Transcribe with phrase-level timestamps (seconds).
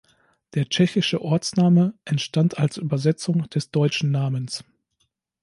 [0.55, 4.63] Der tschechische Ortsname entstand als Übersetzung des deutschen Namens.